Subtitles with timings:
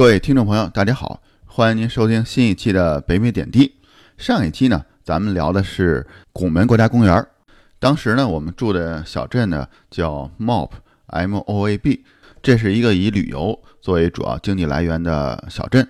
[0.00, 3.70] 各位听众朋友，大家好，欢迎您收听新一期的北美点滴。
[4.16, 7.26] 上一期呢，咱们聊的是拱门国家公园。
[7.78, 12.02] 当时呢，我们住的小镇呢叫 Moab，M-O-A-B，
[12.40, 15.86] 这是一个以旅游作为主要经济来源的小镇。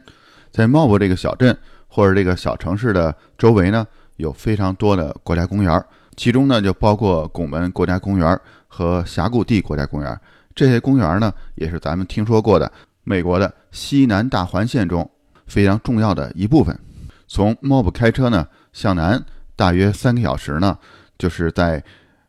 [0.51, 1.57] 在 Moab 这个小镇
[1.87, 3.87] 或者这个小城市的周围呢，
[4.17, 5.81] 有非常多的国家公园，
[6.17, 8.37] 其中呢就包括拱门国家公园
[8.67, 10.21] 和峡谷地国家公园。
[10.53, 12.71] 这些公园呢，也是咱们听说过的
[13.11, 15.11] 美国的西南大环线中
[15.49, 16.79] 非常重要的一部分。
[17.27, 19.21] 从 Moab 开车呢，向南
[19.57, 20.79] 大约三个小时呢，
[21.19, 21.83] 就是在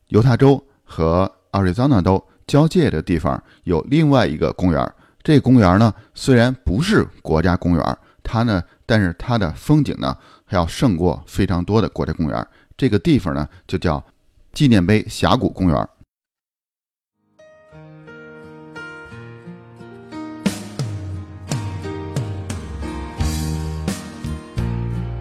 [0.07, 4.93] 犹他州和 Arizona 州交界的地方有另外一个公园。
[5.21, 12.47] 这公园呢，虽然不是国家公园，它呢，但是它的风景呢，还要胜过非常多的国家公园。
[12.75, 14.03] 这个地方呢，就叫
[14.51, 15.87] 纪念碑峡谷公园。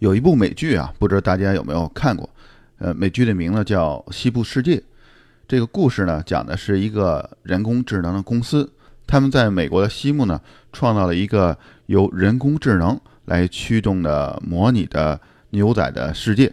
[0.00, 2.28] 有一部美剧啊，不知道大家有没有看过？
[2.78, 4.76] 呃，美剧的名字叫《西部世界》。
[5.46, 8.70] 这个故事呢，讲的是一个人工智能的公司，
[9.06, 10.40] 他们在美国的西部呢，
[10.72, 15.20] 创造了一个由人工智能来驱动的模拟的
[15.50, 16.50] 牛仔的世界。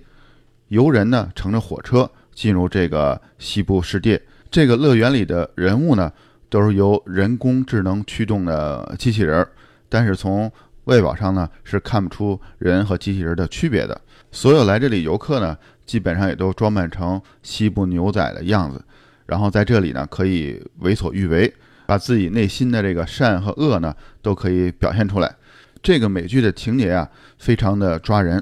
[0.68, 4.22] 游人呢，乘着火车进入这个西部世界。
[4.52, 6.12] 这个乐园里的人物呢，
[6.50, 9.50] 都是由人工智能驱动的机器人儿，
[9.88, 10.52] 但是从
[10.88, 14.00] 外表上呢是看不出人和机器人的区别的。
[14.32, 18.82] 所有来这里游客呢，基本上也都装扮成西部牛仔的样子，
[19.26, 21.54] 然后在这里呢可以为所欲为，
[21.86, 25.34] 把自己内心的这个善和恶呢都可以表现出来。
[25.82, 28.42] 这个美剧的情节啊非常的抓人。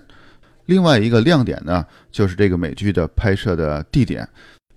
[0.68, 4.28] 另外一个亮点呢就是这个美剧的拍摄的地点，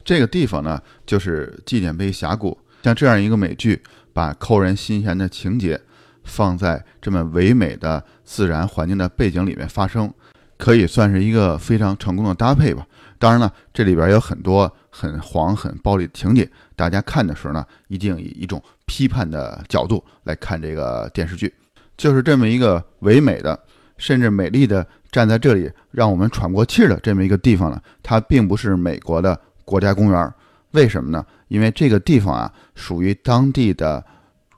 [0.04, 2.56] 这个地方呢就是纪念碑峡谷。
[2.82, 3.82] 像这样一个美剧，
[4.12, 5.80] 把扣人心弦的情节。
[6.28, 10.12] 放在这么唯美的自然环境的背景里面发生，
[10.56, 12.86] 可以算是一个非常成功的搭配吧。
[13.18, 21.52] 当然了，这里边有很多很黄、很暴力的情节，大家看的时候呢，一定以一种批判的角度来看这个电视剧。
[21.96, 23.58] 就是这么一个唯美的，
[23.96, 30.32] 甚至美丽的站在这里让我们喘不过气儿的这么一个地方呢，它并不是美国的国家公园。
[30.72, 31.26] 为什么呢？
[31.48, 34.04] 因为这个地方啊，属于当地的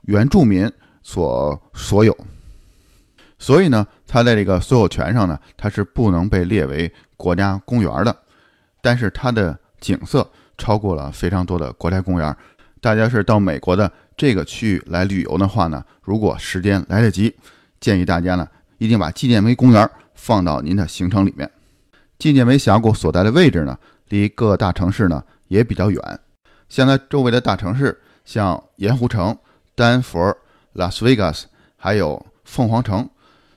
[0.03, 0.71] 原住民。
[1.03, 2.15] 所所有，
[3.39, 8.15] 所以呢，它在这个所有权上呢，它是不能被列为国家公园的。
[8.81, 12.35] 但是它的景色超过了非常多的国家公园。
[12.79, 17.35] 大家是到美国的这个区域来旅游的话呢，如果时间来得及，
[17.79, 18.47] 建议大家呢
[18.77, 21.49] 一定把纪念碑公园放到您的行程里面。
[22.19, 23.77] 纪念碑峡谷所在的位置呢，
[24.09, 26.19] 离各大城市呢也比较远。
[26.69, 29.35] 像它周围的大城市，像盐湖城、
[29.73, 30.37] 丹佛。
[30.73, 33.09] 拉斯维加斯还有凤凰城，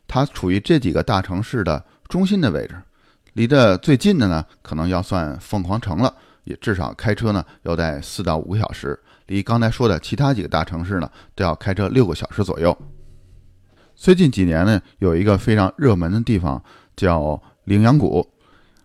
[0.07, 2.75] 它处于这几个大城市的中心的位置。
[3.35, 6.15] 离得最近的呢，可能要算凤凰城了，
[6.45, 8.99] 也至少开车呢要在四到五个小时。
[9.27, 12.77] 离刚才说的其他几个大城市呢，都要开车六个小时左右。
[13.97, 16.63] 最近几年呢，有一个非常热门的地方
[16.97, 18.29] 叫羚羊谷。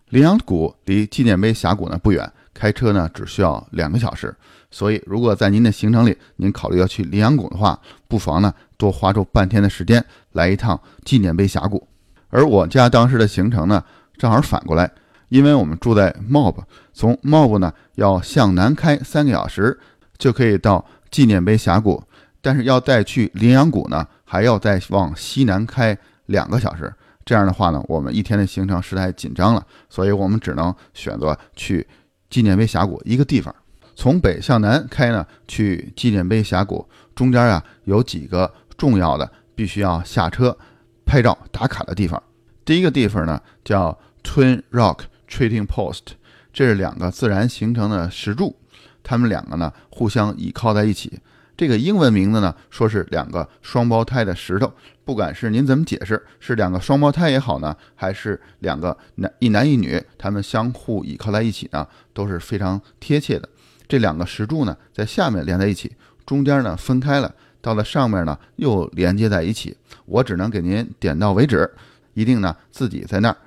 [0.10, 4.36] 羚羊谷离纪念碑峡谷呢不远，开车呢只需要两个小时。
[4.72, 10.03] 所以，如果在您的行程里，您考虑要去羚羊谷的话，不妨呢多花出半天的时间
[10.34, 11.88] 来一趟纪念碑峡谷。
[12.30, 13.84] 而我家当时的行程呢，
[14.18, 14.91] 正好反过来，
[15.30, 16.56] 因为我们住在 Mob，
[16.94, 19.80] 从 Mob 呢要向南开三个小时
[20.18, 22.03] 就可以到纪念碑峡谷，
[22.40, 25.97] 但是要再去羚羊谷呢，还要再往西南开
[26.28, 26.94] 两个小时。
[27.25, 31.88] 这样的话呢，我们一天的行程实在紧张了，所以我们只能选择去
[32.30, 33.54] 纪念碑峡谷一个地方。
[34.00, 40.57] 从北向南开呢，去纪念碑峡谷中间啊，有几个重要的必须要下车
[41.06, 42.24] 拍照打卡的地方。
[42.63, 46.13] 第一个地方呢叫 Twin Rock Trading Post，
[46.54, 48.56] 这是两个自然形成的石柱，
[49.04, 51.19] 它们两个呢互相倚靠在一起。
[51.57, 54.72] 这个英文名字呢说是两个双胞胎的石头，
[55.04, 63.50] 不管是您怎么解释，是两个双胞胎也好呢，还是两个男一男一女，他们相互倚靠在一起呢，都是非常贴切的。
[63.89, 65.91] 这两个石柱呢，在下面连在一起，
[66.25, 69.75] 中间呢分开了，到了上面呢又连接在一起。
[70.06, 71.69] 我只能给您点到为止，
[72.13, 73.38] 一定呢自己在那儿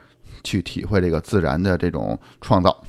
[0.42, 2.84] 去体会这个自然的这种创造。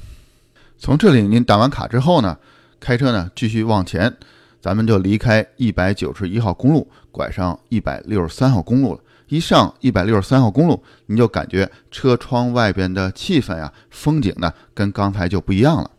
[0.79, 2.35] 从这里您打完卡之后呢，
[2.79, 4.11] 开车呢继续往前，
[4.59, 8.99] 咱们就离开一百九十一号公路，拐上一百六十三号公路了。
[9.27, 15.89] 一上一百六十三号公路，你就感觉车窗外边的气氛呀、风景呢，跟刚才就不一样了。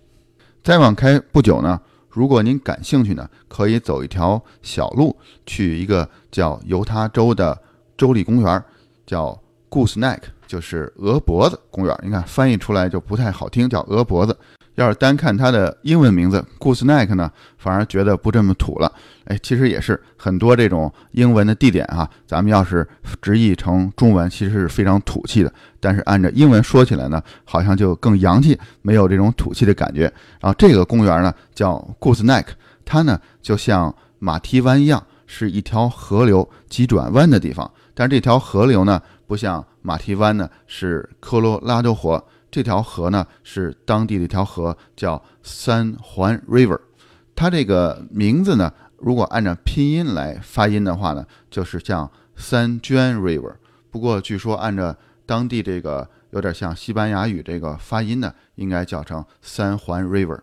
[0.64, 1.78] 再往开不久呢，
[2.08, 5.14] 如果您感兴趣呢，可以走一条小路
[5.44, 7.61] 去一个叫犹他州的
[7.99, 8.64] 州立公园，
[9.05, 9.38] 叫
[9.69, 11.94] Goose Neck，就是鹅脖子公园。
[12.02, 14.34] 你看翻译出来就不太好听，叫鹅脖子。
[14.76, 18.93] 要是单看它的英文名字 Goose Neck 呢，反而觉得不这么土了。
[19.26, 22.87] 哎，其实也是很多这种英文的地点啊，咱们要是
[23.23, 25.53] 直译成中文，其实是非常土气的。
[25.79, 30.03] 但是按照英文说起来呢，好像就更洋气，没有这种土气的感觉。
[30.41, 32.47] 然后这个公园呢叫 Goose Neck，
[32.85, 37.71] 它呢就像马蹄湾一样，是一条河流急转弯的地方。
[37.94, 42.25] 但是这条河流呢，不像马蹄湾呢，是科罗拉多河。
[42.54, 46.78] 这条河呢是当地的一条河，叫三环 River。
[47.34, 53.54] 它这个名字呢，如果按照拼音来发音的话呢，就是像三娟 River。
[53.90, 54.94] 不过据说按照
[55.26, 60.38] 当地这个有点像西班牙语这个发音呢，应该叫成三环 River。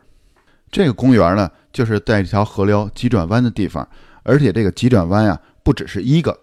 [0.69, 3.87] 这个公园呢，就是在这条河流急转弯的地方，
[4.23, 6.37] 而且这个急转弯呀，不只是一个，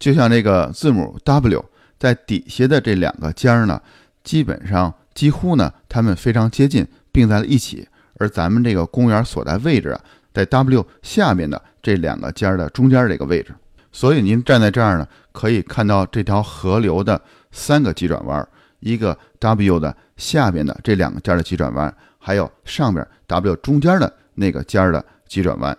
[0.00, 1.64] 就像这个字母 W，
[1.96, 3.80] 在底下的这两个尖儿呢，
[4.24, 4.92] 基本上。
[5.14, 7.88] 几乎呢，它们非常接近，并在了一起。
[8.18, 10.00] 而咱们这个公园所在位置啊，
[10.32, 13.52] 在 W 下面的这两个尖的中间这个位置。
[13.90, 17.20] 所以您站在这儿呢，可以看到这条河流的
[17.50, 18.46] 三个急转弯：
[18.80, 25.76] 一个 W 的下面的这两个尖的急转弯，还有上面 W 中间的那个尖的急转弯。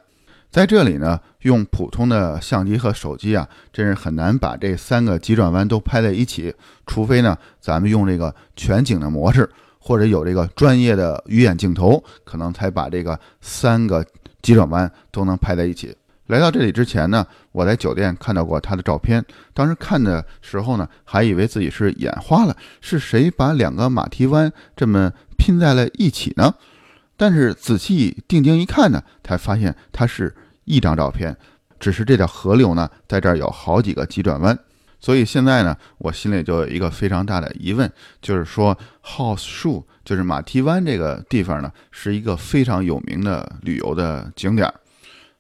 [0.53, 6.53] 在这里呢，用普通的相机和手机啊，真是很难把这三个急转弯都拍在一起。
[6.85, 14.05] 除非呢，咱们用这个全景的模式，或者有这个专业的鱼眼镜头，可能才把这个三个
[14.43, 15.97] 急转弯都能拍在一起。
[16.27, 26.53] 来到这里之前呢，我在酒店看到过他的照片，当时看的时候呢，还以为自己是眼花了，是谁把两个马蹄湾这么拼在了一起呢？
[27.17, 30.35] 但是仔细定睛一看呢，才发现它是。
[30.65, 31.35] 一张照片，
[31.79, 34.57] 只是这条河流呢，在这儿有好几个急转弯，
[34.99, 44.73] 所以现在呢，我心里就有一个非常大的疑问，就是说，House 树就是马蹄湾这个地方呢，是一个非常有名的旅游的景点，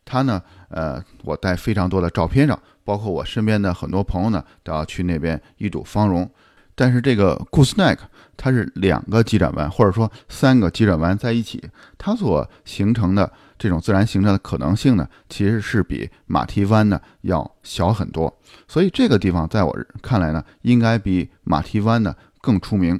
[0.03, 6.29] 它呢，呃，我带非常多的照片上，包括我身边的很多朋友呢，都要去那边一睹芳容，
[6.75, 7.97] 但是这个 Goose Neck
[8.35, 11.63] 它是两个急转弯，或者说三个急转弯在一起，
[11.97, 13.31] 它所形成的。
[13.55, 18.35] 这种自然形成的可能性呢，其实是比马蹄湾呢要小很多，
[18.67, 22.99] 所以这个地方在我看来呢，应该比马蹄湾呢更出名，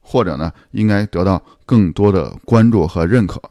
[0.00, 3.42] 或者呢应该得到更多的关注和认可。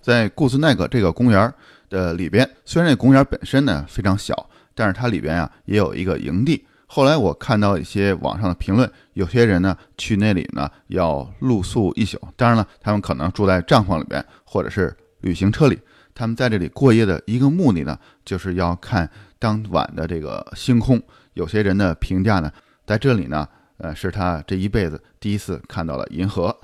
[0.00, 1.52] 在顾斯奈格这个公园
[1.90, 6.64] 的里边，虽然这公园本身呢非常小，但是它里边啊也有一个营地。
[6.86, 15.78] 后来我看到一些网上的评论，有些人呢去那里呢要露宿一宿，当然了，他们可能住在帐篷里边，或者是旅行车里。
[16.14, 21.02] 他们在这里过夜的一个目的呢，就是要看当晚的这个星空。
[21.34, 22.50] 有些人的评价呢，
[22.86, 23.46] 在这里呢，
[23.76, 26.56] 呃，是他这一辈子第一次看到了银河。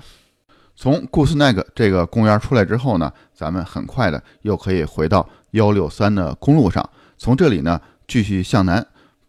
[0.75, 6.89] 从库斯奈克这个公园出来之后呢，咱们很快的又可以回到幺六三的公路上。
[7.19, 8.83] 从这里呢，继续向南，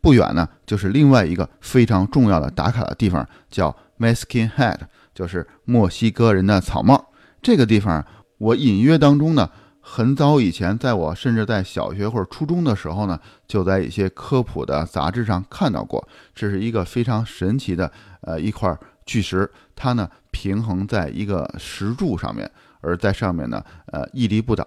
[0.05, 4.81] 不远呢，就是另外一个非常重要的打卡的地方，叫 Mexican Hat，
[5.15, 7.07] 就是墨西哥人的草帽。
[7.41, 8.05] 这个地方，
[8.37, 9.49] 我隐约当中呢。
[9.87, 16.07] 很早以前，在我甚至在小学或者初中的时候呢，就在一些科普的杂志上看到过。
[16.35, 17.91] 这是一个非常神奇的
[18.23, 24.65] 呃一块巨石，它呢平衡在一个石柱上面，而在上面呢呃屹立不倒。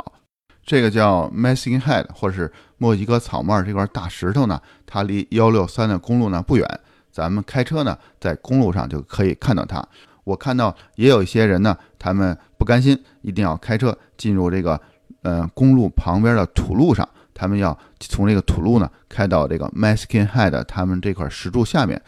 [0.68, 6.80] 这个叫 Messing Head，或者是墨西哥草帽这块大石头呢，它离幺六三的公路呢不远，
[7.12, 9.84] 咱们开车呢在公路上就可以看到它。
[10.24, 14.80] 我看到也有一些人呢，他们不甘心，一定要开车进入这个。
[15.24, 22.02] 呃，公路旁边的土路上，他们要从这个土路呢开到这个 Mexican Head 他们这块石柱下面，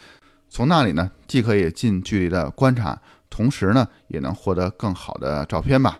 [0.48, 2.98] 从那里呢既可以近距离的观察，
[3.28, 5.98] 同时呢也能获得更好的照片吧。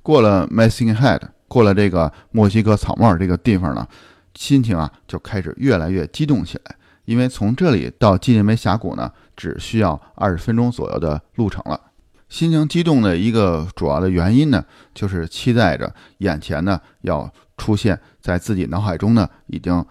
[0.00, 1.20] 过了 Mexican Head，
[1.54, 3.86] 过了这个墨西哥草帽这个地方呢，
[4.34, 11.80] 心情啊就开始越来越激动起来，因为从这里到纪念碑峡谷呢只需要二十分钟左右的路程了。
[12.28, 19.86] 心情激动的一个主要的原因呢，就是期待着眼前呢要出现在自己脑海中呢已经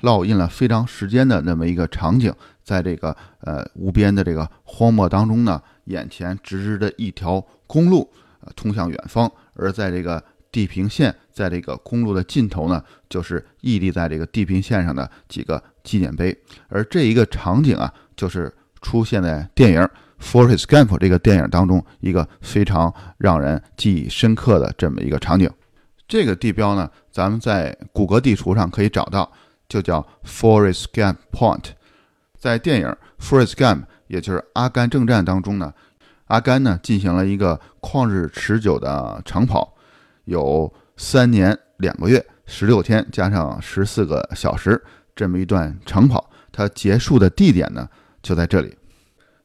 [0.00, 2.32] 烙印了非常时间的那么一个场景，
[2.64, 16.36] 在这个呃无边的这个荒漠当中呢，眼前直直的一条公路，呃通向远方，而在这个地平线，在这个公路的尽头呢，就是屹立在这个地平线上的几个纪念碑，
[16.68, 19.80] 而这一个场景啊，就是出现在电影
[20.20, 25.50] 《Forrest Gump》这个电影当中一个非常让人记忆深刻的这么一个场景。
[26.06, 29.32] 这个地标呢，咱们在谷歌地图上可以找到，
[29.66, 31.70] 就叫 Forrest Gump Point。
[32.38, 32.86] 在电影
[33.18, 33.76] 《Forrest Gump》
[34.08, 35.72] 也就是《阿甘正传》当中呢，
[36.26, 39.71] 阿甘呢进行了一个旷日持久的长跑。
[40.24, 44.82] 有三年两个月十六天加上十四个小时
[45.14, 47.88] 这么一段长跑，它结束的地点呢
[48.22, 48.76] 就在这里。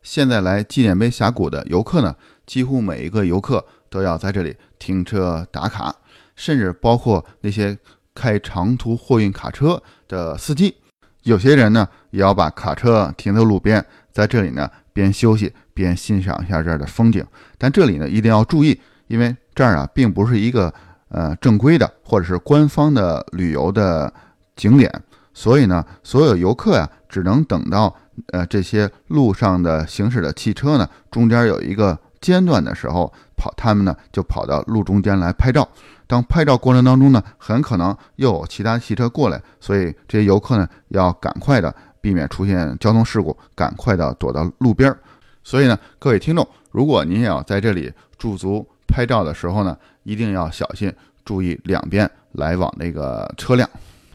[0.02, 2.16] 现在来纪念碑峡谷的游客呢，
[2.46, 5.94] 几乎每一个游客都要在这里停车打卡，
[6.36, 7.78] 甚至包括那些
[8.16, 10.76] 开长途货运卡车的司机，
[11.24, 17.26] 有些人呢也要把卡车停在路边，在这里呢边休息边欣赏一下这儿的风景。
[17.58, 19.36] 但这里呢一定要注意，因为。
[19.58, 20.72] 这儿啊，并不是一个
[21.10, 24.14] 呃正规的或者是官方的旅游的
[24.56, 25.02] 景点，
[25.34, 27.92] 所以呢，所有游客呀，只能等到
[28.34, 35.68] 呃这些路上的行驶的汽车呢中间有一个间断的时候，跑他们呢就跑到路中间来拍照。
[36.06, 45.00] 当拍照过程当中呢，很可能又有其他汽车过来，所以这些游客呢要赶快的避免出现交通事故，赶快的躲到路边儿。
[45.44, 48.64] 所以呢，各位听众，如果您要在这里驻足。
[48.88, 50.92] 拍照的时候呢，一定要小心，
[51.26, 53.70] 注意两边来往那个车辆。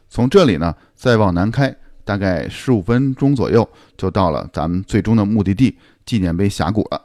[0.09, 7.01] 从这里呢，再往南开，大概十五分钟左右，就到了咱们最终的目的地——纪念碑峡谷了。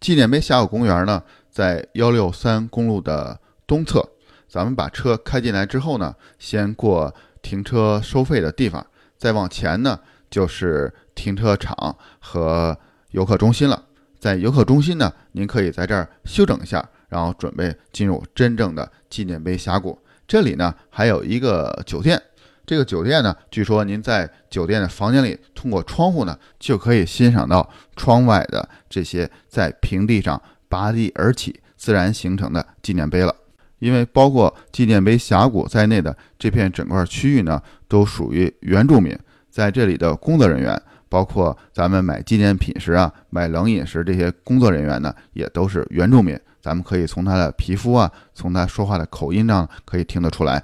[0.00, 4.06] 纪念碑峡谷公园呢，在幺六三公路的东侧。
[4.46, 7.12] 咱们把车开进来之后呢，先过
[7.42, 8.86] 停车收费的地方，
[9.16, 9.98] 再往前呢，
[10.30, 12.78] 就是停车场和
[13.10, 13.82] 游客中心了。
[14.24, 19.98] 在游客中心呢，您可以在这儿休整一下，然后准备进入真正的纪念碑峡谷。
[20.26, 22.18] 这里呢还有一个酒店，
[22.64, 30.40] 这个酒店呢，据说您在酒店的房间里，通过窗户呢，就可以欣赏到窗外的这些在平地上
[30.70, 33.36] 拔地而起、自然形成的纪念碑了。
[33.78, 39.14] 因为包括纪念碑峡谷在内的这片整块区域呢，都属于原住民，
[39.50, 40.82] 在这里的工作人员。
[41.14, 46.36] 包括咱们买纪念品时啊，买冷饮时，这些工作人员呢，也都是原住民。
[46.60, 50.60] 咱们可以从他的皮肤啊，从他说话的口音上，可以听得出来。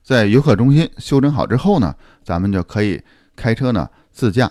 [0.00, 3.02] 在游客中心休整好之后呢，咱们就可以
[3.34, 4.48] 开车呢，自驾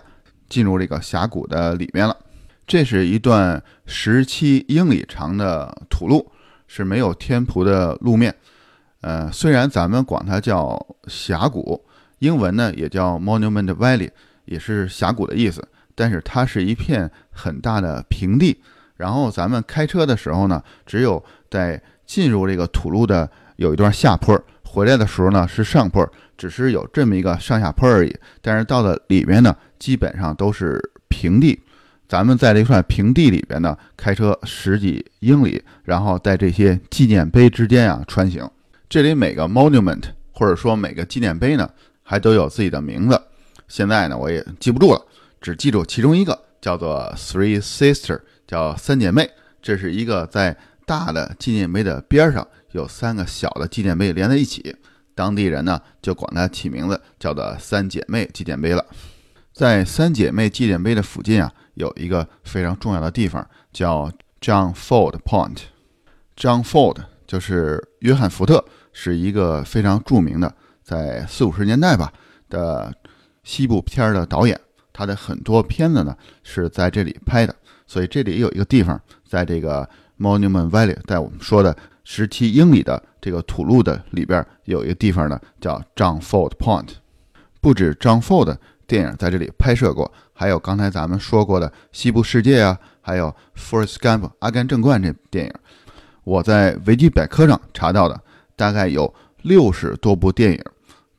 [0.49, 2.13] 进入这个峡谷的里面了。
[2.67, 6.29] 这是一段十七英里长的土路，
[6.67, 8.35] 是没有天铺的路面。
[8.99, 11.81] 呃，虽然咱们管它叫峡谷，
[12.19, 14.09] 英文呢也叫 Monument Valley。
[14.45, 18.61] 也是峡谷的意思，但是它是一片很大的平地。
[18.97, 26.07] 然后咱们开车的时候呢，只有在进入这个土路的有一段下坡，回来的时候呢是上坡，
[26.37, 28.15] 只是有这么一个上下坡而已。
[28.41, 31.59] 但是到了里面呢，基本上都是平地。
[32.07, 38.47] 咱们在这一块平地里边呢，开车十几英里，然后在这些纪念碑之间啊穿行。
[38.89, 41.69] 这里每个 monument 或者说每个纪念碑呢，
[42.03, 43.19] 还都有自己的名字。
[43.71, 45.01] 现在呢，我也记不住了，
[45.39, 49.31] 只记住其中一个叫做 Three Sister，叫三姐妹。
[49.61, 54.75] 这是一个在大的纪念碑的边上有三个小的纪念碑连在一起，
[55.15, 58.85] 当地人呢就管它起名字叫做三姐妹纪念碑了。
[59.53, 64.11] 在三姐妹纪念碑的附近啊，有一个非常重要的地方叫
[64.41, 65.59] John Ford Point。
[66.35, 72.11] John Ford 就是约翰福特，是一个非常著名的，在四五十年代吧
[72.49, 72.93] 的。
[73.43, 74.59] 西部片儿的导演，
[74.93, 77.55] 他的很多片子呢是在这里拍的，
[77.87, 86.89] 所以这里有一个地方，在这个 Monument Valley，在我们说的十七英里的这个土路的里边，有一个地方呢叫 John Ford Point。
[87.59, 88.55] 不止 John Ford
[88.85, 95.53] 电影在这里拍摄过，还有刚才咱们说过的《西部世界》啊，还有《Forrest Gump》《阿甘正传》这电影，
[96.23, 98.21] 我在维基百科上查到的，
[98.55, 100.63] 大概有六十多部电影，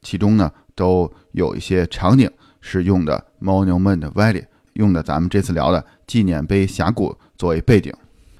[0.03, 0.51] 其中呢。
[0.75, 7.93] 都有一些场景是用的 Monument Valley，用的咱们这次聊的纪念碑峡谷作为背景，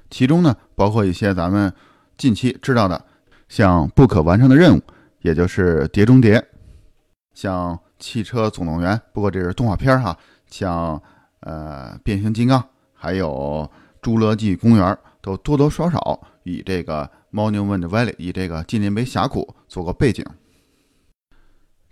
[0.09, 1.71] 其中呢包括一些咱们
[2.17, 3.05] 近期知道的，
[3.49, 4.81] 像不可完成的任务，
[5.21, 6.43] 也就是碟中谍，
[7.33, 11.01] 像汽车总动员，不过这是动画片哈，像
[11.41, 13.69] 呃变形金刚，还有
[14.01, 20.23] 侏罗纪公园都多多少少以这个 Monument Valley 以这个纪念碑峡谷做个背景。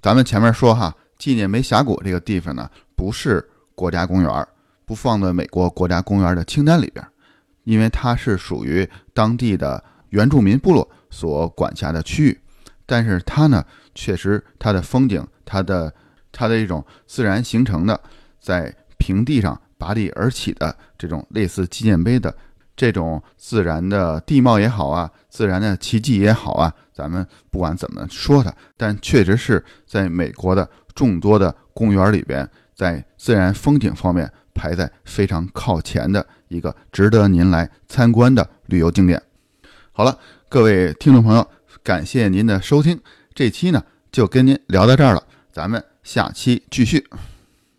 [0.01, 4.47] 咱们前面说哈，纪念碑峡谷这个地方呢，不是国家公园，
[4.83, 7.05] 不放在美国国家公园的清单里边，
[7.65, 12.39] 因为它是属于当地的原住民部落所管辖的区域。
[12.87, 15.93] 但是它呢，确实它的风景，它的
[16.31, 18.01] 它的一种自然形成的，
[18.39, 22.35] 在平地上拔地而起的这种类似纪念碑的
[22.81, 39.21] 这种自然的地貌也好啊，自然的奇迹也好啊，咱们不管怎么说它，但确实是在美国的众多的公园里边，在自然风景方面排在非常靠前的一个值得您来参观的旅游景点。
[39.91, 40.17] 好了，
[40.49, 41.47] 各位听众朋友。
[41.83, 42.99] 感谢您的收听，
[43.35, 45.21] 这期呢就跟您聊到这儿了，
[45.51, 47.07] 咱们下期继续。